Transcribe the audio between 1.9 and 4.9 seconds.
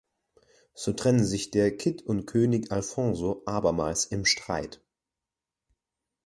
und König Alfonso abermals im Streit.